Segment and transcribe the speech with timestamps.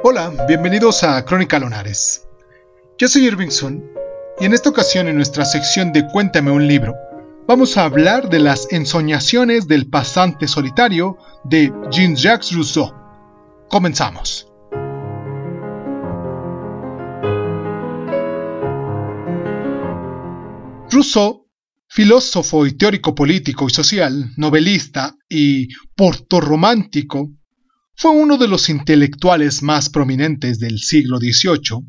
[0.00, 2.24] Hola, bienvenidos a Crónica Lonares.
[2.98, 3.84] Yo soy Irving Sun
[4.38, 6.94] y en esta ocasión en nuestra sección de Cuéntame un libro
[7.48, 12.92] vamos a hablar de las ensoñaciones del pasante solitario de Jean-Jacques Rousseau.
[13.68, 14.46] Comenzamos.
[20.92, 21.48] Rousseau,
[21.88, 27.32] filósofo y teórico político y social, novelista y portorromántico,
[28.00, 31.84] fue uno de los intelectuales más prominentes del siglo XVIII,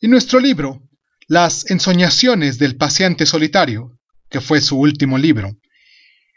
[0.00, 0.82] y nuestro libro,
[1.28, 3.96] Las ensoñaciones del paciente solitario,
[4.28, 5.56] que fue su último libro,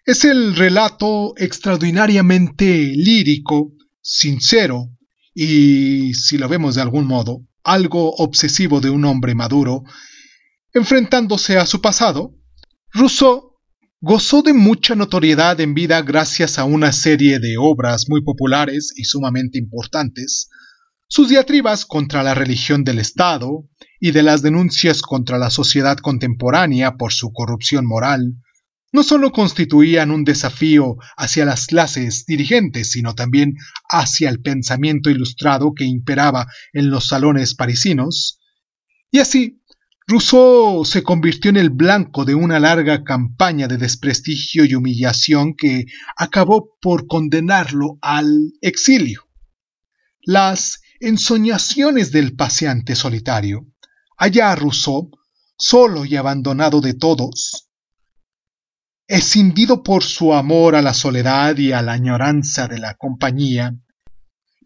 [0.05, 4.91] es el relato extraordinariamente lírico, sincero
[5.33, 9.81] y, si lo vemos de algún modo, algo obsesivo de un hombre maduro,
[10.71, 12.35] enfrentándose a su pasado,
[12.94, 13.55] Rousseau
[14.02, 19.05] Gozó de mucha notoriedad en vida gracias a una serie de obras muy populares y
[19.05, 20.49] sumamente importantes,
[21.08, 23.69] sus diatribas contra la religión del Estado
[24.02, 28.36] y de las denuncias contra la sociedad contemporánea por su corrupción moral,
[28.92, 33.56] no sólo constituían un desafío hacia las clases dirigentes, sino también
[33.89, 38.39] hacia el pensamiento ilustrado que imperaba en los salones parisinos,
[39.09, 39.62] y así
[40.08, 45.86] Rousseau se convirtió en el blanco de una larga campaña de desprestigio y humillación que
[46.16, 49.28] acabó por condenarlo al exilio.
[50.22, 53.66] Las ensoñaciones del paciente solitario
[54.17, 55.09] halla a Rousseau
[55.58, 57.69] solo y abandonado de todos,
[59.08, 63.75] escindido por su amor a la soledad y a la añoranza de la compañía,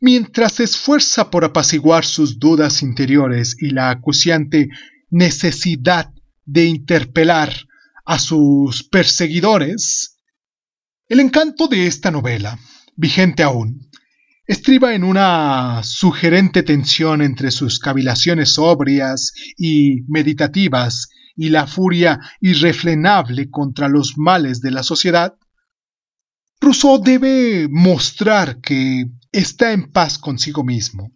[0.01, 4.69] mientras se esfuerza por apaciguar sus dudas interiores y la acuciante
[5.09, 6.13] necesidad
[6.45, 7.53] de interpelar
[8.05, 10.17] a sus perseguidores,
[11.07, 12.59] el encanto de esta novela,
[12.95, 13.89] vigente aún,
[14.47, 23.49] estriba en una sugerente tensión entre sus cavilaciones sobrias y meditativas y la furia irrefrenable
[23.49, 25.35] contra los males de la sociedad,
[26.59, 31.11] Rousseau debe mostrar que está en paz consigo mismo,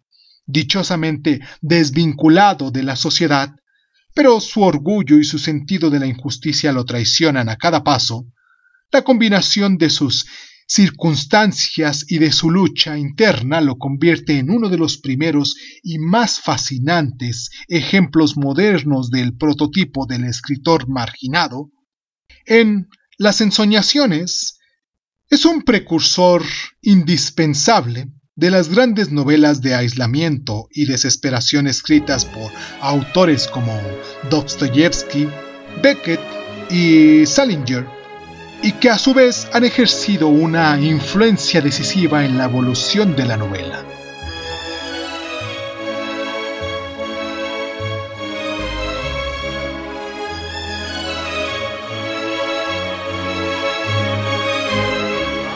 [0.46, 3.56] dichosamente desvinculado de la sociedad
[4.14, 8.26] pero su orgullo y su sentido de la injusticia lo traicionan a cada paso,
[8.92, 10.26] la combinación de sus
[10.68, 16.40] circunstancias y de su lucha interna lo convierte en uno de los primeros y más
[16.40, 21.72] fascinantes ejemplos modernos del prototipo del escritor marginado.
[22.46, 22.88] En
[23.18, 24.60] Las ensoñaciones
[25.30, 26.44] es un precursor
[26.82, 32.52] indispensable de las grandes novelas de aislamiento y desesperación escritas por
[32.82, 33.80] autores como
[34.30, 35.28] Dostoyevsky,
[35.84, 36.20] Beckett
[36.72, 37.86] y Salinger,
[38.64, 43.38] y que a su vez han ejercido una influencia decisiva en la evolución de la
[43.38, 43.84] novela.